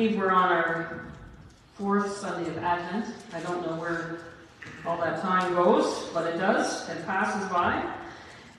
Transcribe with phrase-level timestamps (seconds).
[0.00, 1.04] believe we're on our
[1.74, 3.04] fourth Sunday of Advent.
[3.34, 4.20] I don't know where
[4.86, 6.88] all that time goes, but it does.
[6.88, 7.84] It passes by.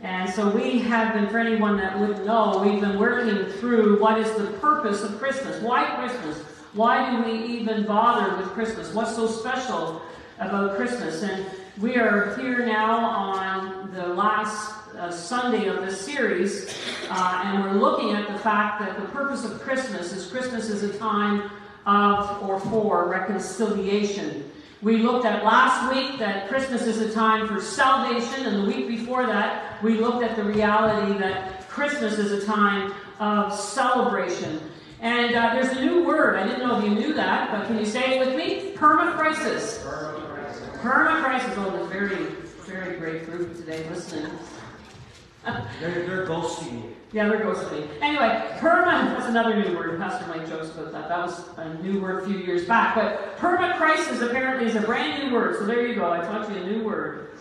[0.02, 4.20] And so we have been, for anyone that wouldn't know, we've been working through what
[4.20, 5.60] is the purpose of Christmas.
[5.64, 6.38] Why Christmas?
[6.74, 8.94] Why do we even bother with Christmas?
[8.94, 10.04] What's so special
[10.38, 11.24] about Christmas?
[11.24, 11.44] And
[11.82, 16.76] we are here now on the last uh, Sunday of this series,
[17.10, 20.84] uh, and we're looking at the fact that the purpose of Christmas is Christmas is
[20.84, 21.50] a time
[21.86, 24.50] of or for reconciliation.
[24.82, 28.88] We looked at last week that Christmas is a time for salvation, and the week
[28.88, 34.60] before that, we looked at the reality that Christmas is a time of celebration.
[35.02, 36.36] And uh, there's a new word.
[36.36, 38.76] I didn't know if you knew that, but can you say it with me?
[38.76, 39.80] Permacrisis.
[40.82, 41.58] Permacrisis.
[41.58, 42.26] Oh, there's a very,
[42.66, 44.32] very great group today listening.
[45.44, 47.90] They're, they're ghosting yeah, they're ghosting.
[48.02, 50.00] Anyway, perma, that's another new word.
[50.00, 51.10] Pastor Mike jokes about that.
[51.10, 52.96] That was a new word a few years back.
[52.96, 55.58] But perma crisis apparently is a brand new word.
[55.60, 56.10] So there you go.
[56.10, 57.32] I taught you a new word.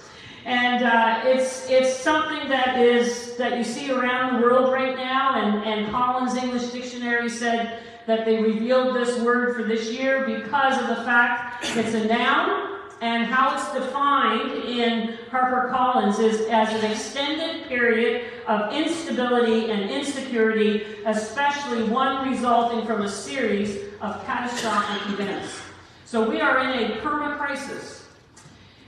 [0.44, 5.34] And uh, it's it's something that is that you see around the world right now.
[5.40, 10.80] And, and Collins English Dictionary said that they revealed this word for this year because
[10.80, 12.69] of the fact it's a noun
[13.00, 20.84] and how it's defined in HarperCollins is as an extended period of instability and insecurity,
[21.06, 25.60] especially one resulting from a series of catastrophic events.
[26.04, 28.04] So we are in a perma crisis.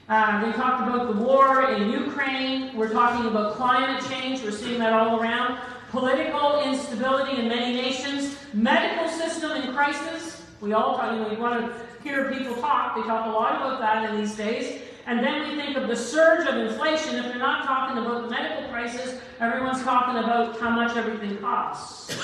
[0.09, 2.77] Uh, we talked about the war in Ukraine.
[2.77, 4.43] We're talking about climate change.
[4.43, 5.59] We're seeing that all around.
[5.91, 8.37] Political instability in many nations.
[8.53, 10.42] Medical system in crisis.
[10.63, 12.95] We all talk, you know, we want to hear people talk.
[12.95, 14.81] They talk a lot about that in these days.
[15.07, 17.17] And then we think of the surge of inflation.
[17.17, 22.17] If they're not talking about the medical crisis, everyone's talking about how much everything costs.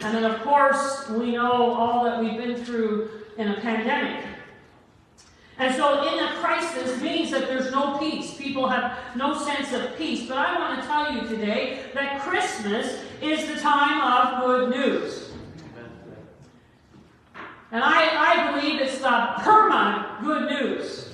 [0.00, 4.24] And then, of course, we know all that we've been through in a pandemic.
[5.58, 8.34] And so, in a crisis means that there's no peace.
[8.38, 10.26] People have no sense of peace.
[10.26, 15.31] But I want to tell you today that Christmas is the time of good news.
[17.72, 21.08] And I, I believe it's the perma good news.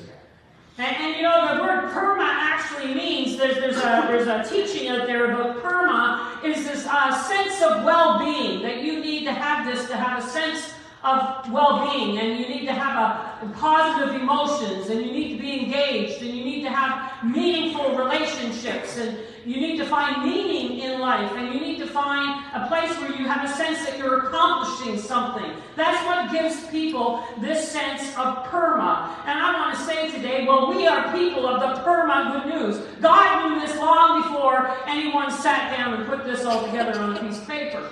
[0.76, 4.88] And, and, you know, the word perma actually means there's, there's, a, there's a teaching
[4.88, 9.66] out there about perma is this uh, sense of well-being, that you need to have
[9.66, 10.72] this to have a sense
[11.08, 15.64] of well-being and you need to have a, positive emotions and you need to be
[15.64, 21.00] engaged and you need to have meaningful relationships and you need to find meaning in
[21.00, 24.26] life and you need to find a place where you have a sense that you're
[24.26, 25.50] accomplishing something.
[25.76, 29.16] That's what gives people this sense of perma.
[29.24, 32.84] And I want to say today, well, we are people of the perma good news.
[33.00, 37.20] God knew this long before anyone sat down and put this all together on a
[37.20, 37.88] piece of paper.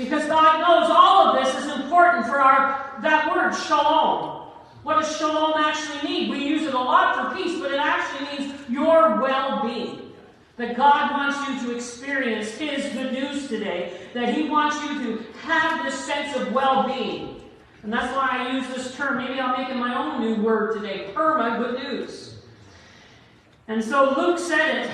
[0.00, 4.48] Because God knows all of this is important for our that word shalom.
[4.82, 6.30] What does shalom actually mean?
[6.30, 10.12] We use it a lot for peace, but it actually means your well-being.
[10.56, 14.08] That God wants you to experience His good news today.
[14.14, 17.42] That He wants you to have this sense of well-being.
[17.82, 19.18] And that's why I use this term.
[19.18, 21.10] Maybe I'll make it my own new word today.
[21.14, 22.36] Perma good news.
[23.68, 24.90] And so Luke said it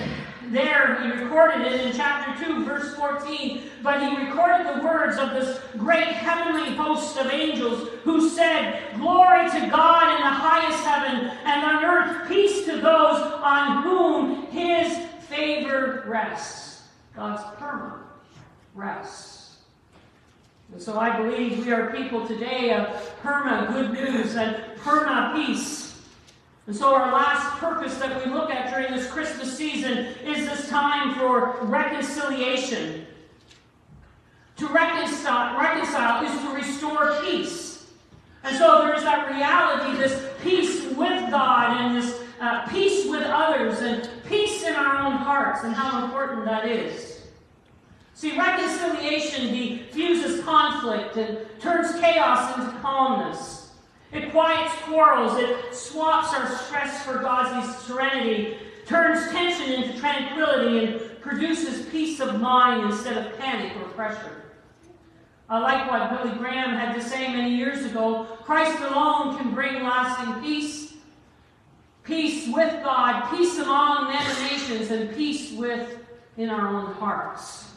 [0.50, 3.62] there, he recorded it in chapter 2, verse 14.
[3.82, 9.48] But he recorded the words of this great heavenly host of angels who said, Glory
[9.50, 14.96] to God in the highest heaven, and on earth peace to those on whom his
[15.28, 16.82] favor rests.
[17.14, 18.02] God's permanent
[18.74, 19.36] rests.
[20.72, 22.88] And so I believe we are people today of
[23.22, 25.85] perma good news and perma peace.
[26.66, 30.69] And so, our last purpose that we look at during this Christmas season is this
[30.69, 33.06] time for reconciliation.
[34.56, 37.87] To reconcile, reconcile is to restore peace.
[38.43, 43.22] And so, there is that reality, this peace with God and this uh, peace with
[43.22, 47.22] others and peace in our own hearts, and how important that is.
[48.15, 53.65] See, reconciliation defuses conflict and turns chaos into calmness.
[54.12, 55.38] It quiets quarrels.
[55.38, 58.56] It swaps our stress for God's serenity,
[58.87, 64.43] turns tension into tranquility, and produces peace of mind instead of panic or pressure.
[65.49, 69.82] I like what Billy Graham had to say many years ago Christ alone can bring
[69.82, 70.94] lasting peace,
[72.02, 74.12] peace with God, peace among
[74.50, 77.70] nations, and peace within our own hearts.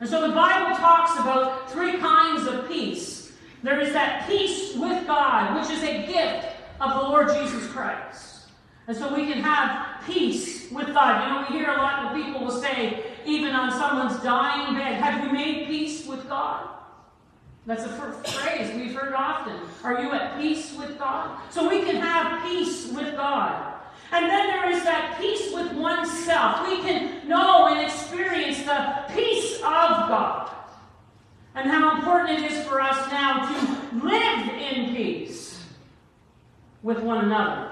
[0.00, 3.25] And so the Bible talks about three kinds of peace
[3.62, 6.48] there is that peace with God, which is a gift
[6.80, 8.48] of the Lord Jesus Christ.
[8.88, 11.24] And so we can have peace with God.
[11.24, 15.00] You know, we hear a lot of people will say, even on someone's dying bed,
[15.02, 16.68] have you made peace with God?
[17.66, 19.58] That's a phrase we've heard often.
[19.82, 21.40] Are you at peace with God?
[21.50, 23.74] So we can have peace with God.
[24.12, 26.68] And then there is that peace with oneself.
[26.68, 30.55] We can know and experience the peace of God.
[31.56, 35.58] And how important it is for us now to live in peace
[36.82, 37.70] with one another.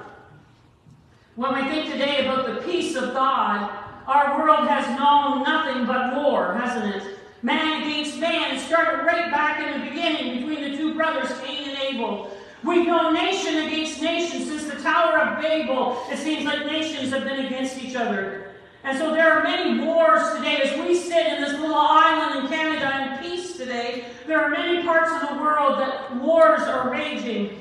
[1.36, 3.70] When we think today about the peace of God,
[4.06, 7.18] our world has known nothing but war, hasn't it?
[7.42, 8.58] Man against man.
[8.58, 12.34] Started right back in the beginning between the two brothers, Cain and Abel.
[12.62, 16.02] We've known nation against nation since the Tower of Babel.
[16.10, 18.54] It seems like nations have been against each other.
[18.82, 20.62] And so there are many wars today.
[20.62, 24.82] As we sit in this little island in Canada in peace today, there are many
[24.82, 27.60] parts of the world that wars are raging.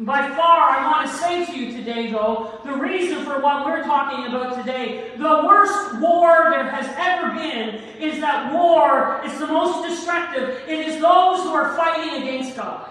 [0.00, 3.82] By far, I want to say to you today, though, the reason for what we're
[3.82, 9.48] talking about today, the worst war there has ever been is that war is the
[9.48, 10.62] most destructive.
[10.68, 12.88] It is those who are fighting against God.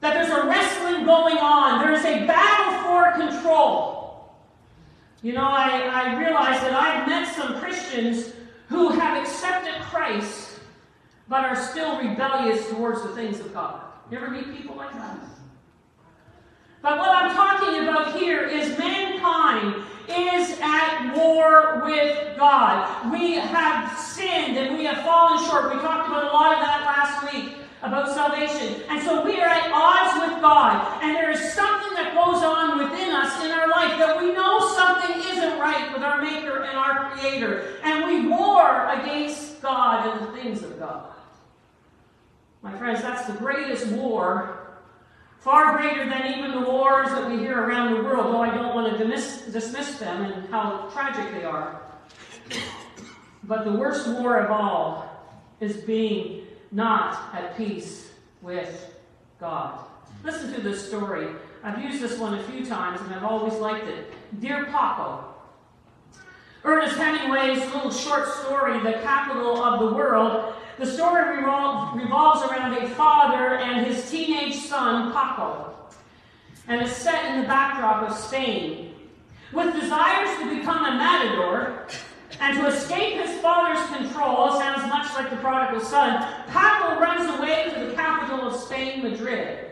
[0.00, 4.38] That there's a wrestling going on, there is a battle for control.
[5.22, 8.32] You know, I, I realize that I've met some Christians
[8.68, 10.60] who have accepted Christ
[11.28, 13.82] but are still rebellious towards the things of God.
[14.10, 15.18] You ever meet people like that?
[16.80, 23.12] But what I'm talking about here is mankind is at war with God.
[23.12, 25.74] We have sinned and we have fallen short.
[25.74, 28.82] We talked about a lot of that last week about salvation.
[28.88, 31.02] And so we are at odds with God.
[31.02, 34.58] And there is something that goes on within us in our life that we know
[34.74, 37.76] something isn't right with our Maker and our Creator.
[37.84, 41.12] And we war against God and the things of God.
[42.62, 44.78] My friends, that's the greatest war,
[45.38, 48.74] far greater than even the wars that we hear around the world, though I don't
[48.74, 51.80] want to dismiss, dismiss them and how tragic they are.
[53.44, 55.08] But the worst war of all
[55.60, 58.10] is being not at peace
[58.42, 58.94] with
[59.40, 59.80] God.
[60.24, 61.28] Listen to this story.
[61.62, 64.12] I've used this one a few times and I've always liked it.
[64.40, 65.24] Dear Paco.
[66.64, 72.88] Ernest Hemingway's little short story, The Capital of the World, the story revolves around a
[72.90, 75.74] father and his teenage son, Paco,
[76.68, 78.94] and is set in the backdrop of Spain.
[79.52, 81.86] With desires to become a matador
[82.40, 87.70] and to escape his father's control, sounds much like the prodigal son, Paco runs away
[87.74, 89.68] to the capital of Spain, Madrid.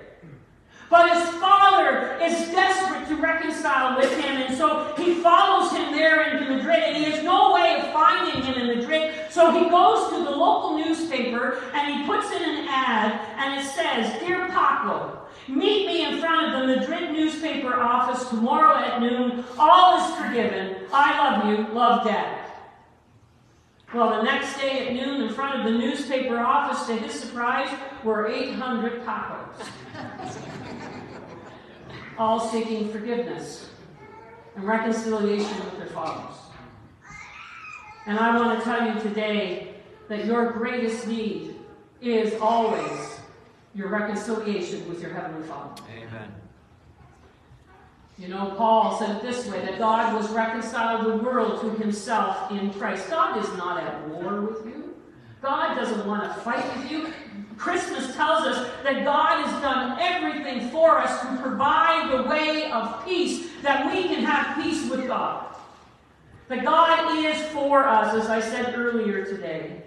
[0.89, 6.31] But his father is desperate to reconcile with him, and so he follows him there
[6.31, 9.15] into Madrid, and he has no way of finding him in Madrid.
[9.31, 13.67] So he goes to the local newspaper and he puts in an ad, and it
[13.69, 19.45] says, Dear Paco, meet me in front of the Madrid newspaper office tomorrow at noon.
[19.59, 20.77] All is forgiven.
[20.93, 21.75] I love you.
[21.75, 22.46] Love Dad.
[23.95, 27.69] Well, the next day at noon, in front of the newspaper office, to his surprise,
[28.05, 29.67] were 800 Pacos
[32.19, 33.69] all seeking forgiveness
[34.55, 36.37] and reconciliation with their fathers.
[38.07, 39.75] And I want to tell you today
[40.09, 41.57] that your greatest need
[42.01, 43.21] is always
[43.75, 45.83] your reconciliation with your Heavenly Father.
[45.91, 46.46] Amen.
[48.19, 52.51] You know, Paul said it this way that God was reconciled the world to himself
[52.51, 53.11] in Christ.
[53.11, 54.95] God is not at war with you.
[55.43, 57.13] God doesn't want to fight with you.
[57.59, 63.05] Christmas tells us that God has done everything for us to provide the way of
[63.05, 65.55] peace, that we can have peace with God.
[66.49, 69.83] That God is for us, as I said earlier today.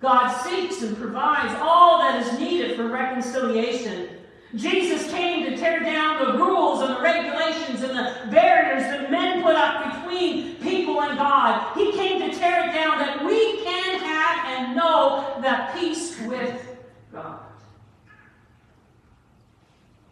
[0.00, 4.15] God seeks and provides all that is needed for reconciliation.
[4.54, 9.42] Jesus came to tear down the rules and the regulations and the barriers that men
[9.42, 11.76] put up between people and God.
[11.76, 16.76] He came to tear it down that we can have and know that peace with
[17.12, 17.40] God.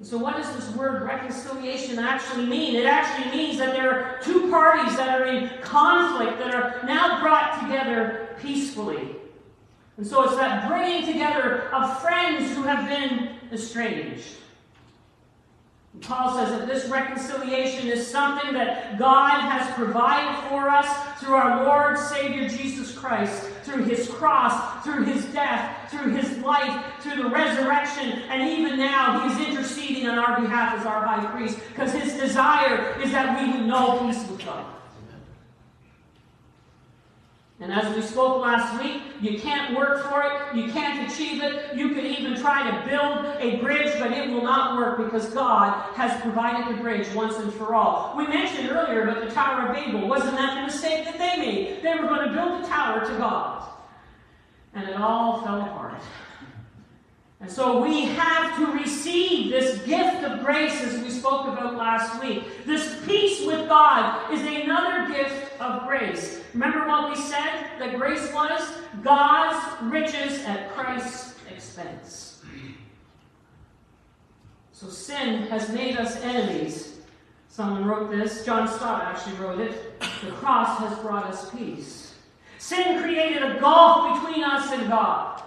[0.04, 2.74] So, what does this word reconciliation actually mean?
[2.74, 7.22] It actually means that there are two parties that are in conflict that are now
[7.22, 9.16] brought together peacefully.
[9.96, 14.34] And so, it's that bringing together of friends who have been estranged.
[16.00, 21.64] Paul says that this reconciliation is something that God has provided for us through our
[21.64, 27.30] Lord Savior Jesus Christ, through his cross, through his death, through his life, through the
[27.30, 32.12] resurrection, and even now he's interceding on our behalf as our high priest because his
[32.14, 34.66] desire is that we would know peace with God.
[37.60, 41.76] And as we spoke last week, you can't work for it, you can't achieve it.
[41.76, 45.94] You could even try to build a bridge, but it will not work because God
[45.94, 48.14] has provided the bridge once and for all.
[48.16, 50.08] We mentioned earlier about the Tower of Babel.
[50.08, 51.82] Wasn't that the mistake that they made?
[51.82, 53.68] They were going to build a tower to God.
[54.74, 56.02] And it all fell apart.
[57.46, 62.44] So we have to receive this gift of grace as we spoke about last week.
[62.64, 66.40] This peace with God is another gift of grace.
[66.52, 68.78] Remember what we said that grace was?
[69.02, 72.42] God's riches at Christ's expense.
[74.72, 76.98] So sin has made us enemies.
[77.48, 78.44] Someone wrote this.
[78.44, 80.00] John Stott actually wrote it.
[80.24, 82.14] The cross has brought us peace.
[82.58, 85.42] Sin created a gulf between us and God.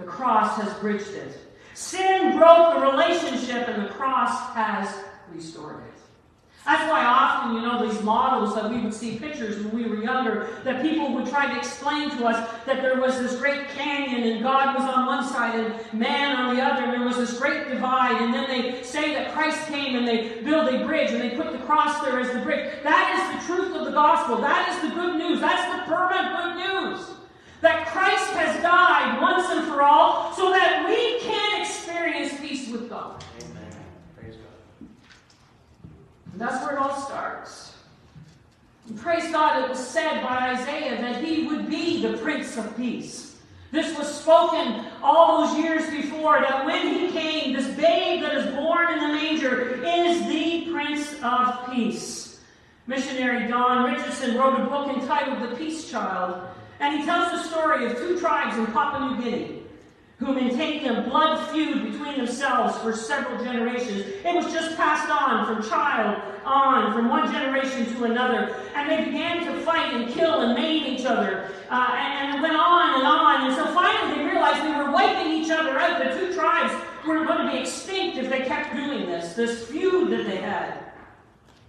[0.00, 1.38] The cross has bridged it.
[1.74, 4.92] Sin broke the relationship, and the cross has
[5.32, 5.90] restored it.
[6.64, 10.02] That's why often, you know, these models that we would see pictures when we were
[10.02, 14.30] younger, that people would try to explain to us that there was this great canyon
[14.30, 17.38] and God was on one side and man on the other, and there was this
[17.38, 18.20] great divide.
[18.20, 21.50] And then they say that Christ came and they build a bridge and they put
[21.52, 22.70] the cross there as the bridge.
[22.82, 24.36] That is the truth of the gospel.
[24.36, 25.40] That is the good news.
[25.40, 26.79] That's the permanent good news.
[27.60, 32.88] That Christ has died once and for all so that we can experience peace with
[32.88, 33.22] God.
[33.40, 33.72] Amen.
[34.16, 34.88] Praise God.
[36.32, 37.74] And that's where it all starts.
[38.88, 42.76] And praise God, it was said by Isaiah that he would be the Prince of
[42.76, 43.30] Peace.
[43.72, 48.52] This was spoken all those years before that when he came, this babe that is
[48.56, 52.40] born in the manger is the Prince of Peace.
[52.88, 56.48] Missionary Don Richardson wrote a book entitled The Peace Child,
[56.80, 59.60] and he tells the story of two tribes in Papua New Guinea
[60.20, 64.04] who maintained a blood feud between themselves for several generations.
[64.22, 68.54] It was just passed on from child on, from one generation to another.
[68.74, 71.50] And they began to fight and kill and maim each other.
[71.70, 73.46] Uh, and, and it went on and on.
[73.46, 76.04] And so finally they realized they were wiping each other out.
[76.04, 76.74] The two tribes
[77.06, 80.90] were going to be extinct if they kept doing this, this feud that they had.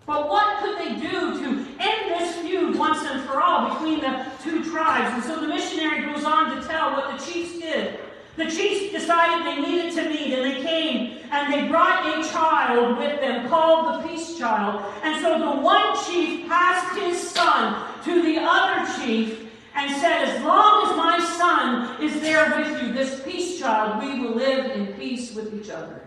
[0.06, 1.46] But what could they do to
[1.80, 5.14] end this feud once and for all between the two tribes?
[5.14, 8.00] And so the missionary goes on to tell what the chiefs did.
[8.38, 12.98] The chiefs decided they needed to meet, and they came and they brought a child
[12.98, 14.84] with them called the peace child.
[15.04, 20.44] And so the one chief passed his son to the other chief and said, As
[20.44, 24.88] long as my son is there with you, this peace child, we will live in
[24.94, 26.02] peace with each other.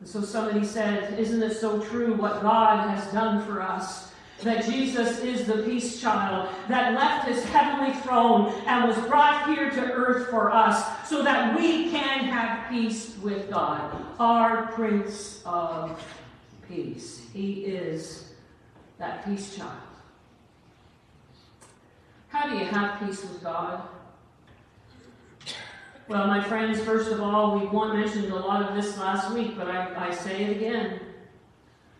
[0.00, 4.05] And so somebody said, Isn't it so true what God has done for us?
[4.42, 9.70] That Jesus is the peace child that left his heavenly throne and was brought here
[9.70, 13.96] to earth for us so that we can have peace with God.
[14.20, 16.00] Our Prince of
[16.68, 17.22] Peace.
[17.32, 18.32] He is
[18.98, 19.72] that peace child.
[22.28, 23.88] How do you have peace with God?
[26.08, 29.68] Well, my friends, first of all, we mentioned a lot of this last week, but
[29.68, 31.00] I, I say it again.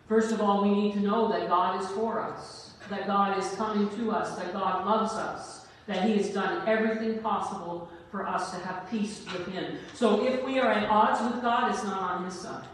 [0.09, 3.49] First of all, we need to know that God is for us, that God is
[3.55, 8.53] coming to us, that God loves us, that He has done everything possible for us
[8.53, 9.79] to have peace with Him.
[9.95, 12.67] So if we are at odds with God, it's not on His side.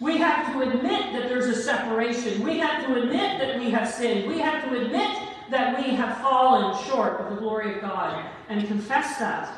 [0.00, 2.42] We have to admit that there's a separation.
[2.42, 4.28] We have to admit that we have sinned.
[4.28, 5.18] We have to admit
[5.50, 9.52] that we have fallen short of the glory of God and confess that.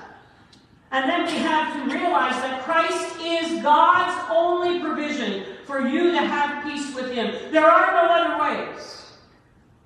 [0.93, 6.19] And then we have to realize that Christ is God's only provision for you to
[6.19, 7.53] have peace with Him.
[7.53, 9.13] There are no other ways.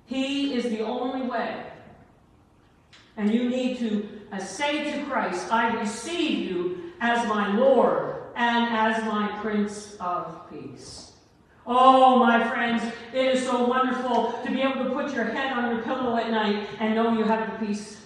[0.05, 1.65] He is the only way.
[3.17, 8.73] And you need to uh, say to Christ, I receive you as my Lord and
[8.73, 11.11] as my Prince of Peace.
[11.65, 12.83] Oh, my friends,
[13.13, 16.29] it is so wonderful to be able to put your head on your pillow at
[16.29, 18.01] night and know you have the peace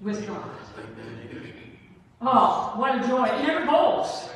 [0.00, 0.50] with God.
[2.20, 3.26] Oh, what a joy.
[3.26, 4.28] It never goes.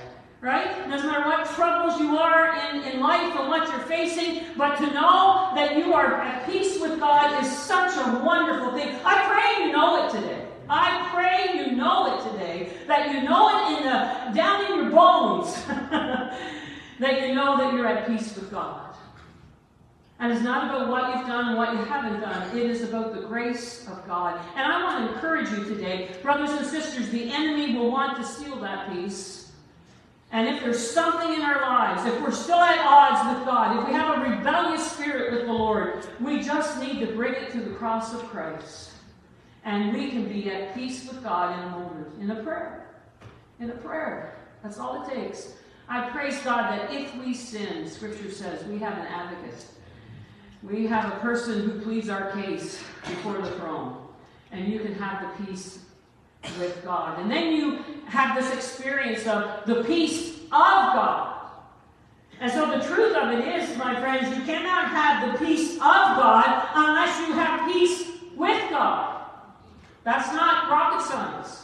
[0.42, 0.88] Right?
[0.90, 4.86] Doesn't matter what troubles you are in, in life and what you're facing, but to
[4.86, 8.98] know that you are at peace with God is such a wonderful thing.
[9.04, 10.48] I pray you know it today.
[10.68, 14.90] I pray you know it today, that you know it in the down in your
[14.90, 18.96] bones, that you know that you're at peace with God.
[20.18, 22.56] And it's not about what you've done and what you haven't done.
[22.56, 24.40] It is about the grace of God.
[24.56, 28.24] And I want to encourage you today, brothers and sisters, the enemy will want to
[28.24, 29.41] steal that peace.
[30.32, 33.86] And if there's something in our lives, if we're still at odds with God, if
[33.86, 37.60] we have a rebellious spirit with the Lord, we just need to bring it to
[37.60, 38.92] the cross of Christ.
[39.64, 42.86] And we can be at peace with God in a moment, in a prayer.
[43.60, 44.34] In a prayer.
[44.62, 45.52] That's all it takes.
[45.86, 49.66] I praise God that if we sin, Scripture says, we have an advocate.
[50.62, 53.98] We have a person who pleads our case before the throne.
[54.50, 55.80] And you can have the peace
[56.58, 57.18] with God.
[57.18, 61.32] And then you have this experience of the peace of God.
[62.40, 65.80] And so the truth of it is, my friends, you cannot have the peace of
[65.80, 69.30] God unless you have peace with God.
[70.04, 71.62] That's not rocket science.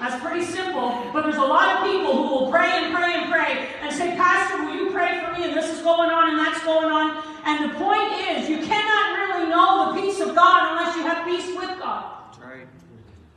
[0.00, 3.30] That's pretty simple, but there's a lot of people who will pray and pray and
[3.30, 5.46] pray and say, Pastor, will you pray for me?
[5.46, 7.22] And this is going on and that's going on.
[7.44, 11.26] And the point is, you cannot really know the peace of God unless you have
[11.26, 12.34] peace with God.
[12.42, 12.66] Right.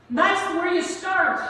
[0.09, 1.41] That's where you start.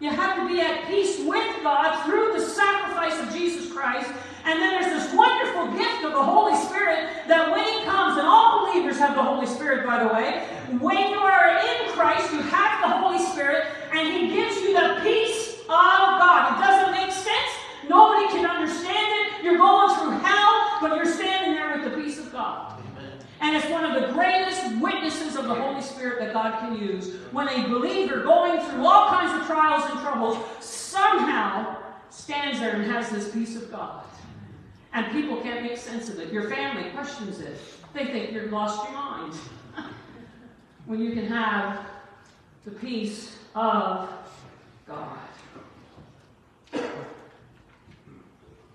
[0.00, 4.10] You have to be at peace with God through the sacrifice of Jesus Christ.
[4.44, 8.26] And then there's this wonderful gift of the Holy Spirit that when He comes, and
[8.26, 10.46] all believers have the Holy Spirit, by the way,
[10.78, 15.00] when you are in Christ, you have the Holy Spirit, and He gives you the
[15.02, 15.66] peace of
[16.20, 16.58] God.
[16.58, 17.52] It doesn't make sense.
[17.88, 19.44] Nobody can understand it.
[19.44, 22.82] You're going through hell, but you're standing there with the peace of God.
[23.44, 27.14] And it's one of the greatest witnesses of the Holy Spirit that God can use
[27.30, 31.76] when a believer going through all kinds of trials and troubles somehow
[32.08, 34.02] stands there and has this peace of God.
[34.94, 36.32] And people can't make sense of it.
[36.32, 37.60] Your family questions it.
[37.92, 39.34] They think you've lost your mind.
[40.86, 41.84] when you can have
[42.64, 44.08] the peace of
[44.86, 45.18] God.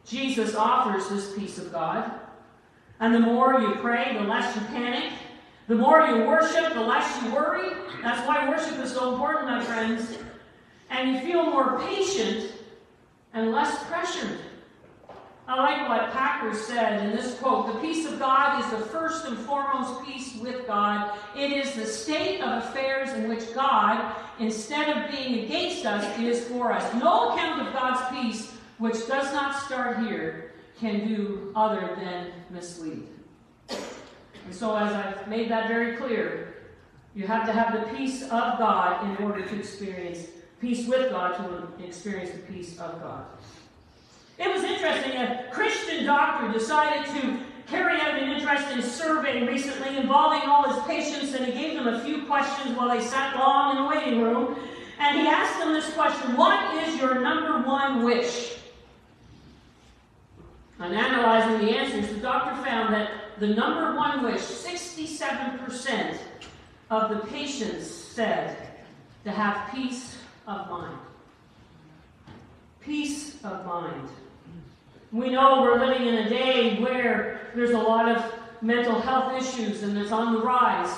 [0.06, 2.20] Jesus offers this peace of God.
[3.00, 5.14] And the more you pray, the less you panic.
[5.68, 7.70] The more you worship, the less you worry.
[8.02, 10.18] That's why worship is so important, my friends.
[10.90, 12.52] And you feel more patient
[13.34, 14.40] and less pressured.
[15.48, 19.26] I like what Packer said in this quote The peace of God is the first
[19.26, 21.18] and foremost peace with God.
[21.36, 26.48] It is the state of affairs in which God, instead of being against us, is
[26.48, 26.94] for us.
[26.94, 30.49] No account of God's peace, which does not start here,
[30.80, 33.08] can do other than mislead.
[33.70, 36.56] And so, as I've made that very clear,
[37.14, 40.28] you have to have the peace of God in order to experience
[40.62, 43.26] peace with God, to experience the peace of God.
[44.38, 50.50] It was interesting, a Christian doctor decided to carry out an interesting survey recently involving
[50.50, 53.84] all his patients, and he gave them a few questions while they sat long in
[53.84, 54.58] the waiting room.
[54.98, 58.59] And he asked them this question What is your number one wish?
[60.80, 66.18] On analyzing the answers, the doctor found that the number one wish, 67%
[66.90, 68.56] of the patients said
[69.26, 70.98] to have peace of mind.
[72.82, 74.10] Peace of mind.
[75.12, 78.24] We know we're living in a day where there's a lot of
[78.62, 80.96] mental health issues and it's on the rise.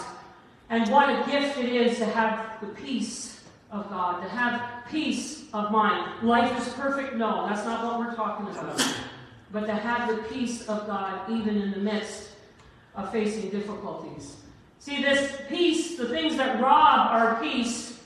[0.70, 3.42] And what a gift it is to have the peace
[3.72, 6.24] of God, to have peace of mind.
[6.24, 7.16] Life is perfect?
[7.16, 8.80] No, that's not what we're talking about.
[9.52, 12.30] But to have the peace of God even in the midst
[12.96, 14.38] of facing difficulties.
[14.80, 18.00] See, this peace, the things that rob our peace,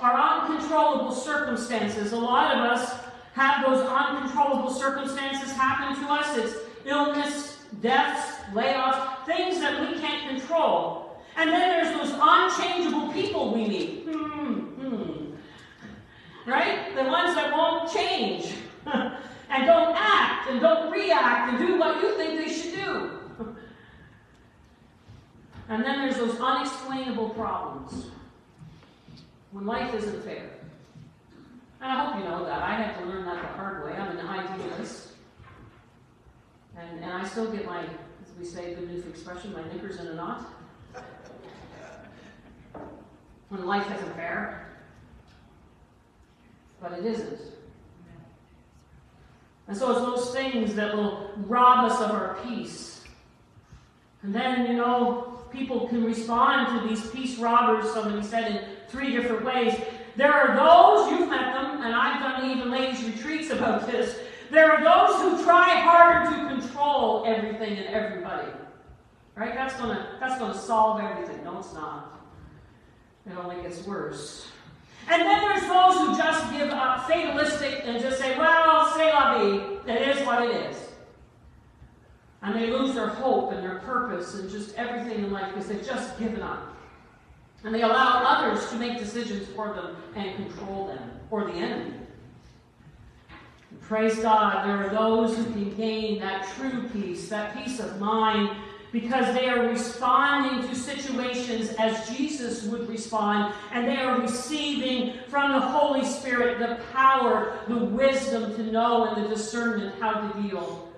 [0.00, 2.12] are uncontrollable circumstances.
[2.12, 2.94] A lot of us
[3.34, 6.36] have those uncontrollable circumstances happen to us.
[6.36, 11.22] It's illness, deaths, layoffs, things that we can't control.
[11.36, 14.04] And then there's those unchangeable people we meet.
[14.04, 16.50] Hmm, hmm.
[16.50, 16.94] Right?
[16.94, 18.54] The ones that won't change
[19.50, 23.10] and don't act and don't react and do what you think they should do.
[25.70, 28.06] And then there's those unexplainable problems
[29.52, 30.48] when life isn't fair.
[31.80, 32.62] And I hope you know that.
[32.62, 33.92] I had to learn that the hard way.
[33.92, 35.08] I'm an idealist.
[36.76, 40.06] And, and I still get my, as we say, good news expression, my knickers in
[40.06, 40.46] a knot.
[43.50, 44.68] When life isn't fair.
[46.80, 47.40] But it isn't.
[49.68, 53.02] And so it's those things that will rob us of our peace.
[54.22, 59.12] And then, you know, people can respond to these peace robbers, somebody said, in three
[59.12, 59.74] different ways.
[60.16, 64.18] There are those, you've met them, and I've done even ladies' retreats about this.
[64.50, 68.48] There are those who try harder to control everything and everybody.
[69.36, 69.54] Right?
[69.54, 71.44] That's gonna that's gonna solve everything.
[71.44, 72.20] No, it's not.
[73.24, 74.48] It only gets worse.
[75.10, 78.67] And then there's those who just give up, fatalistic, and just say, well,
[79.36, 80.76] la vie, what it is.
[82.42, 85.84] And they lose their hope and their purpose and just everything in life because they've
[85.84, 86.76] just given up.
[87.64, 91.94] And they allow others to make decisions for them and control them, or the enemy.
[93.70, 97.98] And praise God, there are those who can gain that true peace, that peace of
[97.98, 98.50] mind
[98.92, 105.52] because they are responding to situations as Jesus would respond, and they are receiving from
[105.52, 110.90] the Holy Spirit the power, the wisdom to know, and the discernment how to deal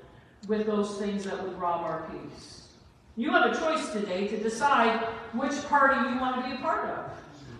[0.49, 2.69] with those things that would rob our peace.
[3.17, 5.01] You have a choice today to decide
[5.33, 7.11] which party you want to be a part of.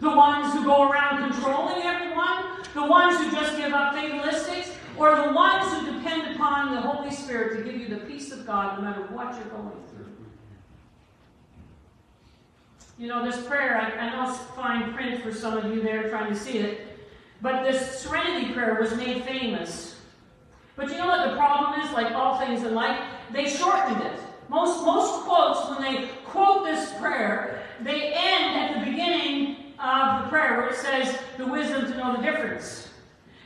[0.01, 5.15] The ones who go around controlling everyone, the ones who just give up fatalistics, or
[5.17, 8.79] the ones who depend upon the Holy Spirit to give you the peace of God
[8.79, 9.90] no matter what you're going through.
[13.01, 16.11] You know, this prayer, I, I know it's fine print for some of you there
[16.11, 16.99] trying to see it,
[17.41, 19.97] but this serenity prayer was made famous
[20.77, 21.91] But you know what the problem is?
[21.93, 23.01] Like all things in life,
[23.33, 24.21] they shortened it.
[24.51, 30.29] Most, most quotes, when they quote this prayer, they end at the beginning of the
[30.29, 32.91] prayer where it says, the wisdom to know the difference.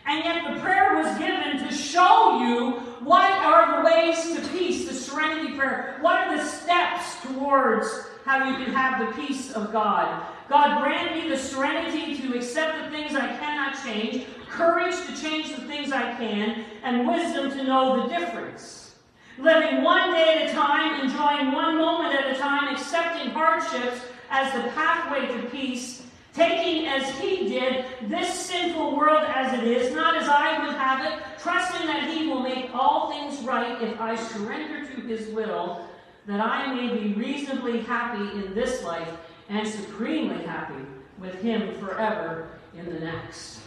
[0.05, 2.73] And yet the prayer was given to show you
[3.05, 5.97] what are the ways to peace, the serenity prayer.
[6.01, 10.27] What are the steps towards how you can have the peace of God?
[10.49, 15.55] God grant me the serenity to accept the things I cannot change, courage to change
[15.55, 18.95] the things I can, and wisdom to know the difference.
[19.39, 24.53] Living one day at a time, enjoying one moment at a time, accepting hardships as
[24.53, 30.17] the pathway to peace, taking as he did this sinful world as it is, not
[30.17, 34.17] as I would have it, trusting that he will make all things right if I
[34.17, 35.87] surrender to his will,
[36.27, 39.09] that I may be reasonably happy in this life
[39.49, 40.85] and supremely happy
[41.19, 43.61] with him forever in the next.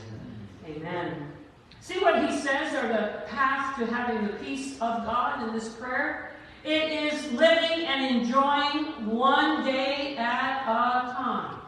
[0.66, 1.32] Amen.
[1.80, 5.70] See what he says are the path to having the peace of God in this
[5.70, 6.32] prayer?
[6.64, 11.60] It is living and enjoying one day at a time.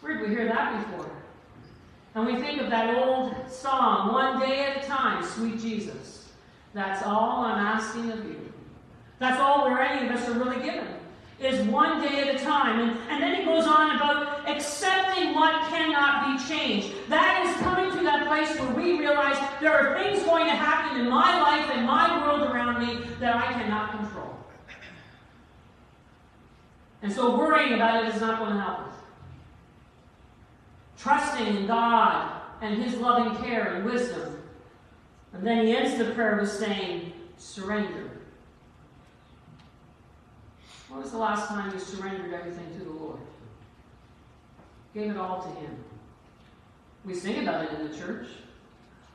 [0.00, 1.10] Where did we hear that before?
[2.14, 6.28] And we think of that old song, One Day at a Time, Sweet Jesus.
[6.74, 8.45] That's all I'm asking of you.
[9.18, 10.86] That's all we're any of us are really given
[11.38, 12.80] is one day at a time.
[12.80, 16.94] And, and then he goes on about accepting what cannot be changed.
[17.08, 21.00] That is coming to that place where we realize there are things going to happen
[21.00, 24.38] in my life and my world around me that I cannot control.
[27.02, 28.94] And so worrying about it is not going to help us.
[30.98, 34.42] Trusting in God and His loving care and wisdom.
[35.34, 38.15] And then he ends the prayer with saying, surrender.
[40.88, 43.18] When was the last time you surrendered everything to the Lord?
[44.94, 45.76] Gave it all to Him.
[47.04, 48.28] We sing about it in the church.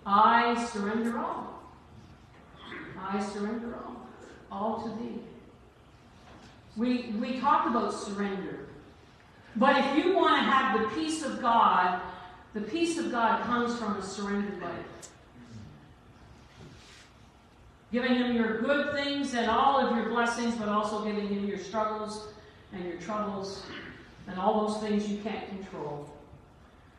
[0.06, 1.62] I surrender all.
[3.00, 4.08] I surrender all.
[4.52, 5.20] All to Thee.
[6.76, 8.68] We, we talk about surrender.
[9.56, 12.02] But if you want to have the peace of God,
[12.54, 15.10] the peace of God comes from a surrendered life
[17.92, 21.58] giving him your good things and all of your blessings, but also giving him your
[21.58, 22.30] struggles
[22.74, 23.64] and your troubles
[24.28, 26.10] and all those things you can't control.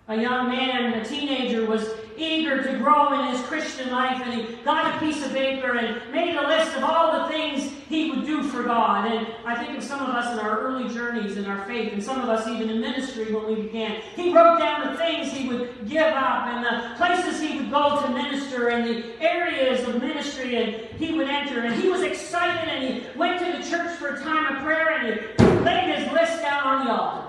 [0.09, 4.57] A young man, a teenager, was eager to grow in his Christian life, and he
[4.65, 8.27] got a piece of paper and made a list of all the things he would
[8.27, 9.11] do for God.
[9.11, 12.03] And I think of some of us in our early journeys in our faith, and
[12.03, 14.03] some of us even in ministry when we began.
[14.15, 18.01] He wrote down the things he would give up, and the places he would go
[18.03, 21.61] to minister, and the areas of ministry and he would enter.
[21.61, 24.99] And he was excited, and he went to the church for a time of prayer,
[24.99, 27.29] and he laid his list down on the altar.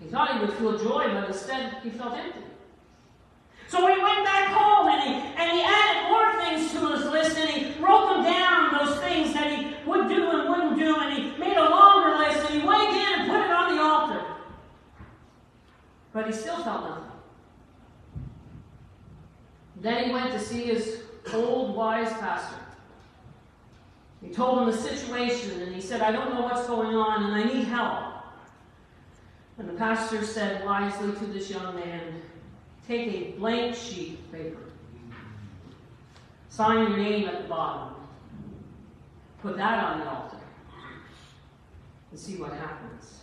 [0.00, 2.49] He thought he would feel joy, but instead he felt empty.
[3.70, 7.38] So he went back home and he, and he added more things to his list
[7.38, 11.16] and he wrote them down, those things that he would do and wouldn't do, and
[11.16, 14.26] he made a longer list and he went again and put it on the altar.
[16.12, 17.04] But he still felt nothing.
[19.76, 21.02] Then he went to see his
[21.32, 22.56] old wise pastor.
[24.20, 27.34] He told him the situation and he said, I don't know what's going on and
[27.34, 28.14] I need help.
[29.58, 32.20] And the pastor said wisely to this young man,
[32.90, 34.64] Take a blank sheet of paper,
[36.48, 37.94] sign your name at the bottom,
[39.40, 40.36] put that on the altar,
[42.10, 43.20] and see what happens.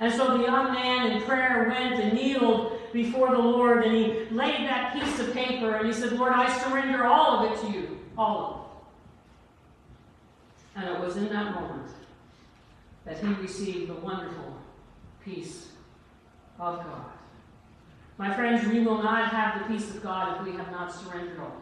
[0.00, 4.26] And so the young man in prayer went and kneeled before the Lord, and he
[4.36, 7.72] laid that piece of paper, and he said, Lord, I surrender all of it to
[7.72, 8.44] you, all
[10.76, 10.84] of it.
[10.84, 11.90] And it was in that moment
[13.06, 14.58] that he received the wonderful
[15.24, 15.70] peace
[16.58, 17.12] of God.
[18.20, 21.40] My friends, we will not have the peace of God if we have not surrendered
[21.40, 21.56] all.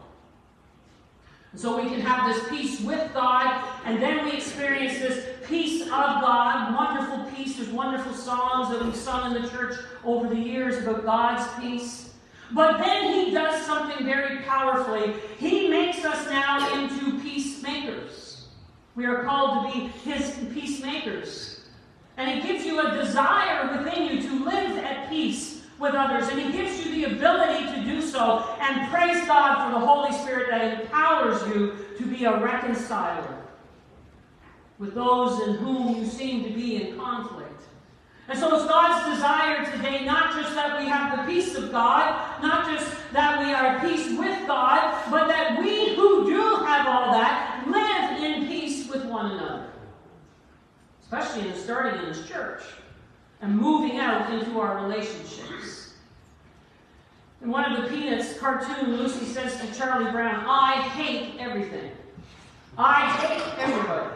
[1.52, 5.82] And so we can have this peace with God, and then we experience this peace
[5.82, 7.58] of God, wonderful peace.
[7.58, 12.12] There's wonderful songs that we've sung in the church over the years about God's peace.
[12.50, 15.14] But then he does something very powerfully.
[15.38, 18.48] He makes us now into peacemakers.
[18.96, 21.60] We are called to be his peacemakers.
[22.16, 26.28] And He gives you a desire within you to live at peace with others.
[26.28, 28.44] And He gives you the ability to do so.
[28.60, 33.44] And praise God for the Holy Spirit that empowers you to be a reconciler
[34.78, 37.62] with those in whom you seem to be in conflict.
[38.28, 42.42] And so it's God's desire today not just that we have the peace of God,
[42.42, 46.86] not just that we are at peace with God, but that we who do have
[46.86, 49.68] all that live in peace with one another
[51.10, 52.60] especially in starting in this church
[53.40, 55.57] and moving out into our relationships.
[57.42, 61.90] In one of the Peanuts cartoon, Lucy says to Charlie Brown, I hate everything.
[62.76, 64.14] I hate everybody.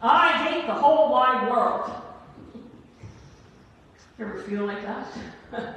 [0.00, 1.90] I hate the whole wide world.
[4.20, 5.08] Ever feel like that?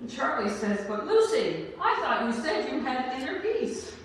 [0.00, 3.96] and Charlie says, But Lucy, I thought you said you had inner peace.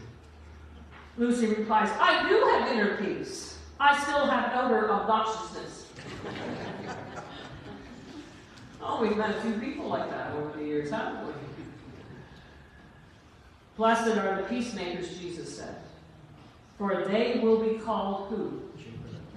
[1.18, 3.60] Lucy replies, I do have inner peace.
[3.80, 5.86] I still have outer obnoxiousness.
[8.82, 11.34] oh, we've met a few people like that over the years, haven't we?
[13.78, 15.76] Blessed are the peacemakers, Jesus said,
[16.80, 18.64] for they will be called who?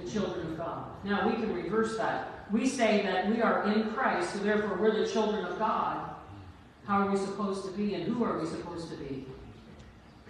[0.02, 0.86] The children of God.
[1.04, 2.46] Now we can reverse that.
[2.50, 6.10] We say that we are in Christ, so therefore we're the children of God.
[6.86, 9.26] How are we supposed to be, and who are we supposed to be?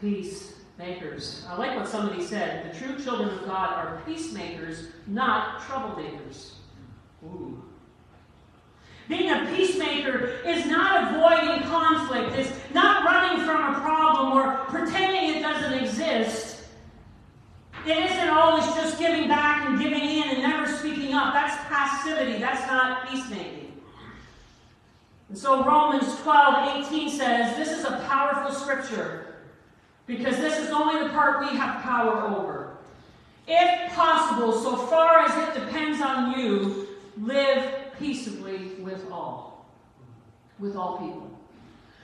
[0.01, 1.46] Peacemakers.
[1.49, 2.75] I like what somebody said.
[2.75, 6.55] The true children of God are peacemakers, not troublemakers.
[7.25, 7.62] Ooh.
[9.11, 15.37] Being a peacemaker is not avoiding conflict, it's not running from a problem or pretending
[15.37, 16.62] it doesn't exist.
[17.85, 21.35] It isn't always just giving back and giving in and never speaking up.
[21.35, 23.83] That's passivity, that's not peacemaking.
[25.29, 29.35] And so Romans 12 18 says this is a powerful scripture
[30.07, 32.77] because this is only the part we have power over.
[33.49, 36.87] If possible, so far as it depends on you,
[37.20, 39.66] live peaceably with all.
[40.58, 41.30] With all people.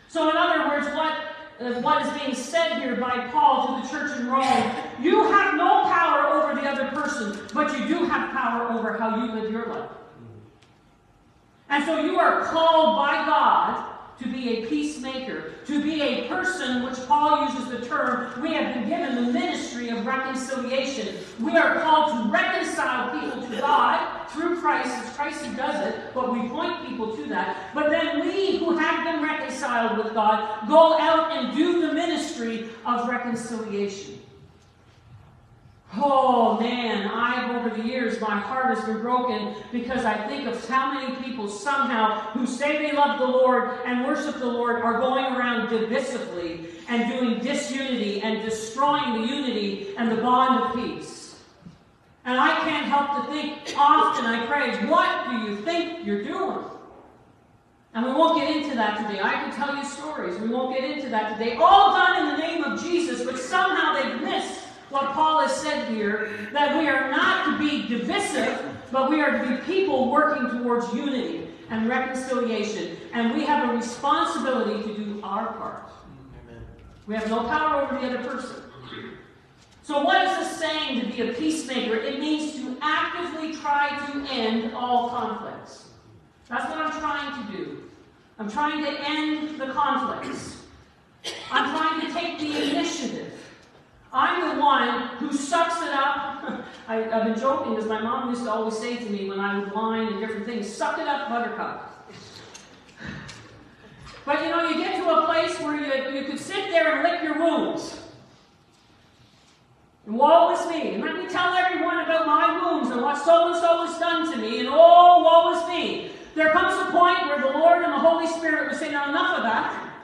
[0.09, 1.13] So, in other words, what,
[1.61, 5.57] uh, what is being said here by Paul to the church in Rome, you have
[5.57, 9.51] no power over the other person, but you do have power over how you live
[9.51, 9.91] your life.
[11.69, 16.83] And so you are called by God to be a peacemaker, to be a person,
[16.83, 21.17] which Paul uses the term, we have been given the ministry of reconciliation.
[21.41, 26.15] We are called to reconcile people to God through Christ, as Christ who does it,
[26.15, 27.75] but we point people to that.
[27.75, 32.69] But then we who have been reconciled with God go out and do the ministry
[32.85, 34.21] of reconciliation.
[35.99, 40.69] Oh man, I've over the years, my heart has been broken because I think of
[40.69, 45.01] how many people somehow who say they love the Lord and worship the Lord are
[45.01, 51.41] going around divisively and doing disunity and destroying the unity and the bond of peace.
[52.25, 56.65] And I can't help to think, often I pray, what do you think you're doing?
[57.95, 59.21] And we won't get into that today.
[59.23, 60.39] I can tell you stories.
[60.39, 61.57] We won't get into that today.
[61.57, 64.56] All done in the name of Jesus, but somehow they've missed
[64.91, 69.39] what Paul has said here that we are not to be divisive, but we are
[69.39, 72.97] to be people working towards unity and reconciliation.
[73.13, 75.91] And we have a responsibility to do our part.
[76.45, 76.63] Amen.
[77.07, 78.63] We have no power over the other person.
[79.83, 81.95] So, what is this saying to be a peacemaker?
[81.95, 85.91] It means to actively try to end all conflicts.
[86.49, 87.83] That's what I'm trying to do.
[88.39, 90.65] I'm trying to end the conflicts.
[91.53, 93.33] I'm trying to take the initiative.
[94.13, 96.65] I'm the one who sucks it up.
[96.89, 99.59] I, have been joking because my mom used to always say to me when I
[99.59, 101.93] would whine and different things, suck it up, buttercup.
[104.25, 107.03] But you know, you get to a place where you, you could sit there and
[107.05, 107.97] lick your wounds.
[110.07, 110.95] And woe is me.
[110.95, 114.31] And let me tell everyone about my wounds and what so and so has done
[114.33, 114.61] to me.
[114.61, 116.11] And oh, woe is me.
[116.35, 119.37] There comes a point where the Lord and the Holy Spirit will say, now enough
[119.39, 119.95] of that.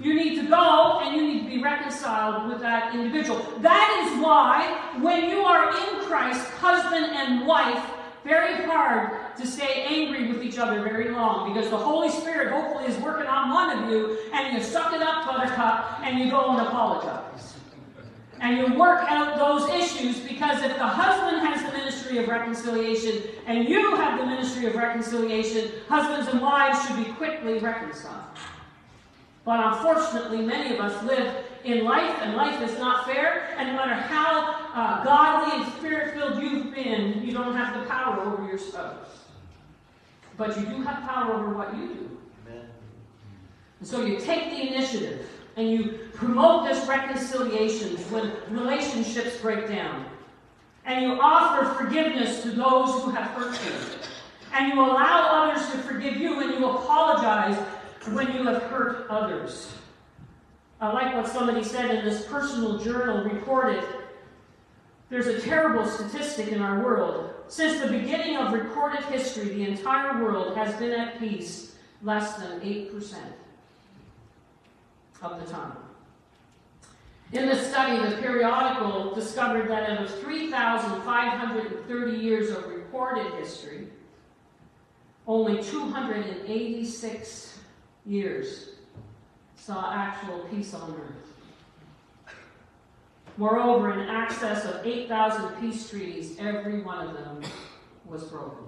[0.00, 3.38] You need to go and you need to reconciled with that individual.
[3.60, 7.84] That is why, when you are in Christ, husband and wife,
[8.24, 12.84] very hard to stay angry with each other very long because the Holy Spirit hopefully
[12.86, 16.50] is working on one of you and you suck it up, buttercup, and you go
[16.50, 17.54] and apologize.
[18.40, 23.22] And you work out those issues because if the husband has the ministry of reconciliation
[23.46, 28.24] and you have the ministry of reconciliation, husbands and wives should be quickly reconciled.
[29.48, 31.34] But unfortunately, many of us live
[31.64, 33.54] in life, and life is not fair.
[33.56, 37.86] And no matter how uh, godly and spirit filled you've been, you don't have the
[37.86, 39.24] power over your spouse.
[40.36, 42.18] But you do have power over what you do.
[42.46, 42.66] Amen.
[43.80, 50.04] And so you take the initiative and you promote this reconciliation when relationships break down.
[50.84, 53.72] And you offer forgiveness to those who have hurt you.
[54.52, 57.58] And you allow others to forgive you and you apologize
[58.14, 59.72] when you have hurt others.
[60.80, 63.82] I like what somebody said in this personal journal recorded.
[65.10, 67.34] There's a terrible statistic in our world.
[67.48, 72.60] Since the beginning of recorded history, the entire world has been at peace less than
[72.60, 73.16] 8%
[75.22, 75.72] of the time.
[77.32, 83.88] In this study, the periodical discovered that out of 3,530 years of recorded history,
[85.26, 87.57] only 286
[88.06, 88.70] years
[89.56, 92.34] saw actual peace on earth.
[93.36, 97.42] Moreover, in excess of 8,000 peace treaties, every one of them
[98.06, 98.67] was broken.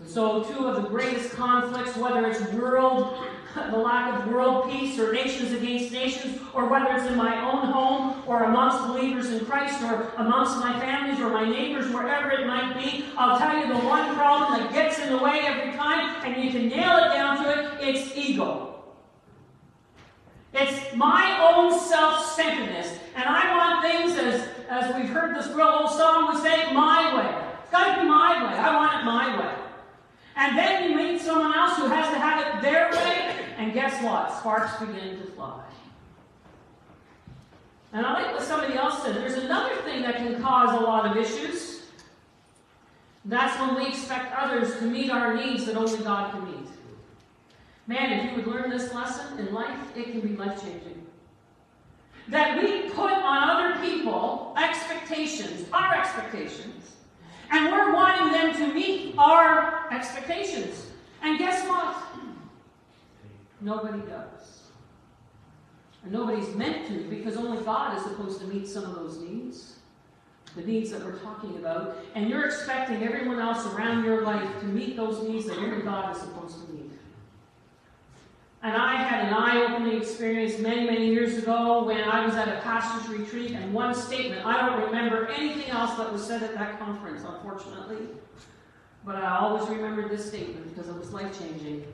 [0.00, 3.18] And so, two of the greatest conflicts, whether it's world,
[3.54, 7.66] the lack of world peace, or nations against nations, or whether it's in my own
[7.66, 12.46] home, or amongst believers in Christ, or amongst my families, or my neighbors, wherever it
[12.46, 16.24] might be, I'll tell you the one problem that gets in the way every time,
[16.24, 18.84] and you can nail it down to it it's ego.
[20.54, 22.98] It's my own self centeredness.
[23.14, 27.14] And I want things, as, as we've heard this real old song would say, my
[27.16, 27.48] way.
[27.62, 28.58] It's got to be my way.
[28.58, 29.67] I want it my way.
[30.38, 34.00] And then you meet someone else who has to have it their way, and guess
[34.04, 34.38] what?
[34.38, 35.64] Sparks begin to fly.
[37.92, 39.16] And I like what somebody else said.
[39.16, 41.82] There's another thing that can cause a lot of issues.
[43.24, 46.68] That's when we expect others to meet our needs that only God can meet.
[47.88, 51.04] Man, if you would learn this lesson in life, it can be life changing.
[52.28, 56.94] That we put on other people expectations, our expectations,
[57.50, 60.86] and we're wanting them to meet our expectations.
[61.22, 61.96] And guess what?
[63.60, 64.68] Nobody does.
[66.02, 69.76] And nobody's meant to because only God is supposed to meet some of those needs.
[70.56, 71.98] The needs that we're talking about.
[72.14, 76.14] And you're expecting everyone else around your life to meet those needs that only God
[76.14, 76.87] is supposed to meet.
[78.62, 82.48] And I had an eye opening experience many, many years ago when I was at
[82.48, 86.54] a pastor's retreat, and one statement, I don't remember anything else that was said at
[86.54, 88.08] that conference, unfortunately,
[89.04, 91.84] but I always remember this statement because it was life changing.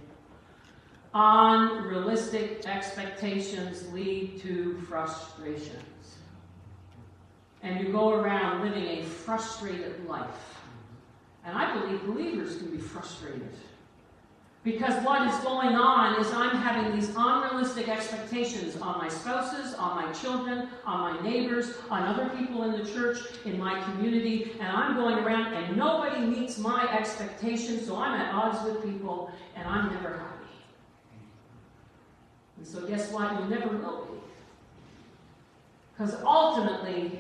[1.12, 6.16] Unrealistic expectations lead to frustrations.
[7.62, 10.58] And you go around living a frustrated life.
[11.44, 13.52] And I believe believers can be frustrated.
[14.64, 19.94] Because what is going on is I'm having these unrealistic expectations on my spouses, on
[19.94, 24.74] my children, on my neighbors, on other people in the church, in my community, and
[24.74, 29.68] I'm going around and nobody meets my expectations, so I'm at odds with people and
[29.68, 30.30] I'm never happy.
[32.56, 33.38] And so, guess what?
[33.42, 34.18] You never will be.
[35.92, 37.18] Because ultimately,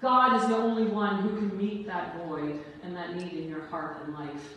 [0.00, 3.66] God is the only one who can meet that void and that need in your
[3.66, 4.54] heart and life.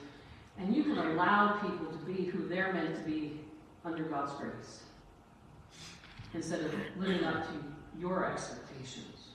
[0.60, 3.40] And you can allow people to be who they're meant to be
[3.86, 4.84] under God's grace
[6.34, 7.54] instead of living up to
[8.00, 9.30] your expectations.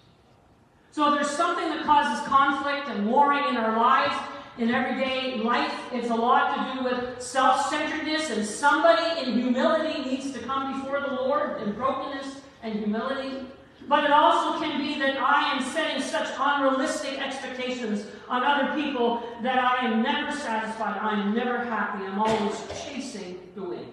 [0.92, 4.14] So if there's something that causes conflict and warring in our lives,
[4.58, 5.72] in everyday life.
[5.92, 10.80] It's a lot to do with self centeredness, and somebody in humility needs to come
[10.80, 13.46] before the Lord in brokenness and humility.
[13.86, 19.22] But it also can be that I am setting such unrealistic expectations on other people
[19.42, 20.98] that I am never satisfied.
[20.98, 22.04] I am never happy.
[22.04, 23.92] I'm always chasing the wind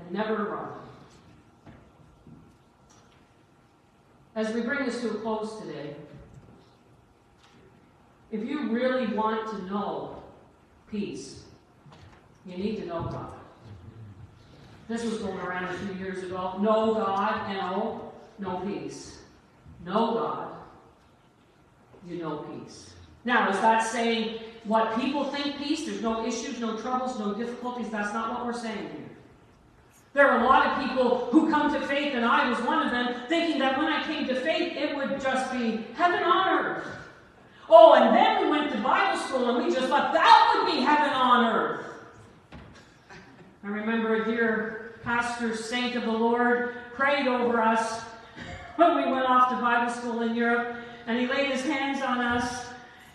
[0.00, 0.74] and never arriving.
[4.34, 5.94] As we bring this to a close today,
[8.30, 10.22] if you really want to know
[10.90, 11.42] peace,
[12.46, 13.32] you need to know God.
[14.88, 16.56] This was going around a few years ago.
[16.60, 18.07] Know God, N-O,
[18.38, 19.18] no peace.
[19.84, 20.48] No God,
[22.06, 22.94] you know peace.
[23.24, 25.86] Now, is that saying what people think peace?
[25.86, 27.88] There's no issues, no troubles, no difficulties.
[27.90, 29.08] That's not what we're saying here.
[30.14, 32.90] There are a lot of people who come to faith, and I was one of
[32.90, 36.86] them, thinking that when I came to faith, it would just be heaven on earth.
[37.68, 40.80] Oh, and then we went to Bible school, and we just thought that would be
[40.80, 41.86] heaven on earth.
[43.62, 48.02] I remember a dear pastor, saint of the Lord, prayed over us
[48.78, 50.76] when we went off to Bible school in Europe,
[51.08, 52.66] and he laid his hands on us.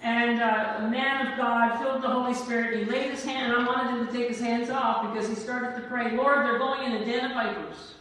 [0.02, 3.62] And uh, a man of God, filled the Holy Spirit, he laid his hand, and
[3.62, 6.60] I wanted him to take his hands off because he started to pray, Lord, they're
[6.60, 7.96] going in a den of vipers.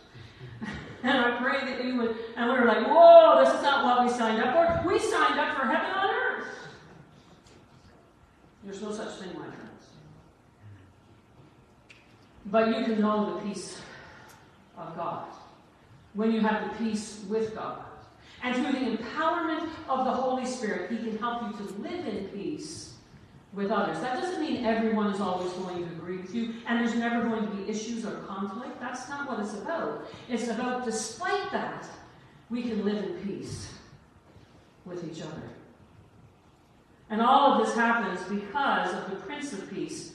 [1.05, 4.05] and I prayed that you would, and we were like, whoa, this is not what
[4.05, 4.89] we signed up for.
[4.89, 6.49] We signed up for heaven on earth.
[8.65, 9.87] There's no such thing, my friends.
[12.47, 13.81] But you can know the peace
[14.77, 15.27] of God
[16.15, 17.85] when you have the peace with God.
[18.43, 22.25] And through the empowerment of the Holy Spirit, He can help you to live in
[22.29, 22.95] peace
[23.53, 24.01] with others.
[24.01, 27.47] That doesn't mean everyone is always going to agree with you, and there's never going
[27.47, 28.81] to be issues or conflict.
[28.81, 30.07] That's not what it's about.
[30.29, 31.87] It's about, despite that,
[32.51, 33.73] we can live in peace
[34.85, 35.43] with each other.
[37.11, 40.15] And all of this happens because of the Prince of Peace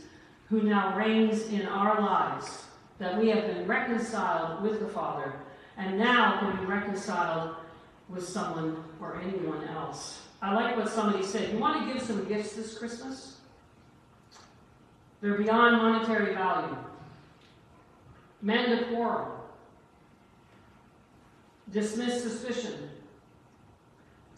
[0.49, 2.65] who now reigns in our lives,
[2.99, 5.33] that we have been reconciled with the Father,
[5.77, 7.55] and now can be reconciled
[8.09, 10.21] with someone or anyone else.
[10.41, 11.53] I like what somebody said.
[11.53, 13.37] You want to give some gifts this Christmas?
[15.21, 16.77] They're beyond monetary value.
[18.41, 19.33] Mend a quarrel.
[21.71, 22.89] Dismiss suspicion.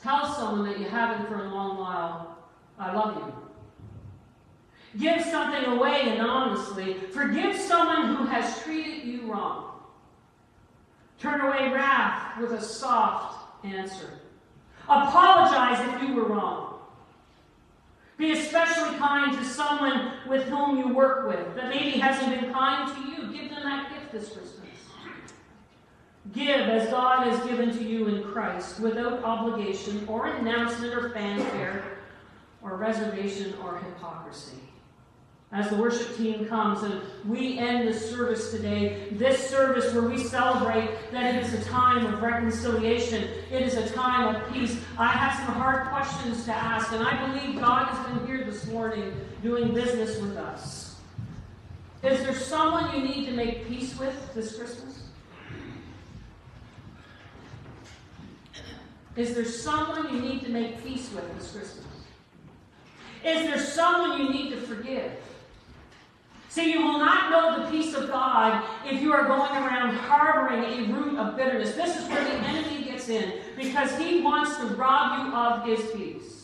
[0.02, 2.38] Tell someone that you haven't for a long while,
[2.80, 3.34] I love you.
[5.00, 6.96] Give something away anonymously.
[7.12, 9.69] Forgive someone who has treated you wrong.
[11.20, 14.10] Turn away wrath with a soft answer.
[14.88, 16.80] Apologize if you were wrong.
[18.18, 22.94] Be especially kind to someone with whom you work with that maybe hasn't been kind
[22.94, 23.32] to you.
[23.32, 24.60] Give them that gift this Christmas.
[26.34, 31.84] Give as God has given to you in Christ without obligation or announcement or fanfare
[32.62, 34.58] or reservation or hypocrisy.
[35.52, 40.20] As the worship team comes and we end the service today, this service where we
[40.20, 44.80] celebrate that it is a time of reconciliation, it is a time of peace.
[45.00, 48.68] I have some hard questions to ask, and I believe God has been here this
[48.68, 50.98] morning doing business with us.
[52.04, 55.02] Is there someone you need to make peace with this Christmas?
[59.16, 61.86] Is there someone you need to make peace with this Christmas?
[63.26, 65.12] Is there someone you need to forgive?
[66.50, 70.64] See, you will not know the peace of God if you are going around harboring
[70.64, 71.76] a root of bitterness.
[71.76, 75.92] This is where the enemy gets in because he wants to rob you of his
[75.92, 76.39] peace.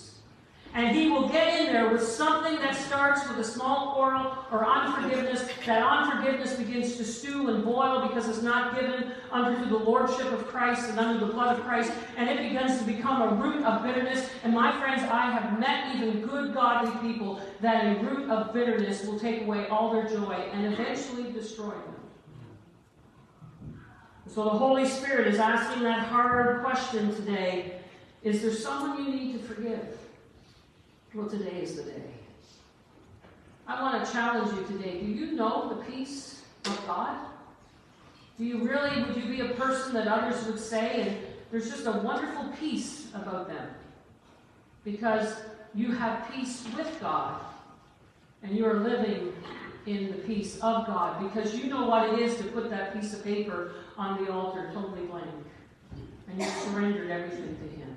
[0.75, 4.65] And he will get in there with something that starts with a small quarrel or
[4.65, 5.47] unforgiveness.
[5.65, 10.47] That unforgiveness begins to stew and boil because it's not given under the lordship of
[10.47, 11.93] Christ and under the blood of Christ.
[12.17, 14.29] And it begins to become a root of bitterness.
[14.43, 19.05] And my friends, I have met even good, godly people that a root of bitterness
[19.05, 21.95] will take away all their joy and eventually destroy them.
[24.27, 27.79] So the Holy Spirit is asking that hard question today
[28.23, 29.99] Is there someone you need to forgive?
[31.15, 32.03] Well, today is the day.
[33.65, 34.99] I want to challenge you today.
[34.99, 37.15] Do you know the peace of God?
[38.37, 41.17] Do you really, would you be a person that others would say, and
[41.51, 43.65] there's just a wonderful peace about them?
[44.83, 45.37] Because
[45.73, 47.39] you have peace with God,
[48.43, 49.31] and you are living
[49.85, 53.13] in the peace of God, because you know what it is to put that piece
[53.13, 55.31] of paper on the altar totally blank,
[56.27, 57.94] and you surrendered everything to Him.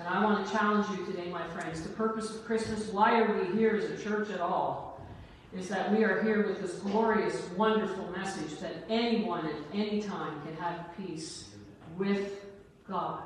[0.00, 1.82] And I want to challenge you today, my friends.
[1.82, 5.06] The purpose of Christmas, why are we here as a church at all,
[5.54, 10.40] is that we are here with this glorious, wonderful message that anyone at any time
[10.40, 11.50] can have peace
[11.98, 12.46] with
[12.88, 13.24] God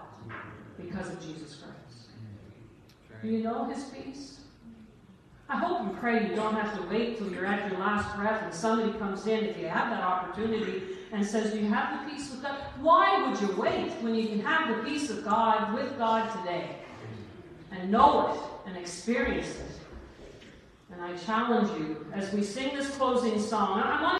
[0.76, 2.08] because of Jesus Christ.
[3.22, 4.40] Do you know his peace?
[5.48, 8.42] I hope and pray you don't have to wait till you're at your last breath
[8.42, 10.82] and somebody comes in, if you have that opportunity,
[11.12, 12.56] and says, Do you have the peace with God?
[12.80, 16.76] Why would you wait when you can have the peace of God with God today?
[17.70, 19.74] And know it and experience it.
[20.92, 23.80] And I challenge you as we sing this closing song.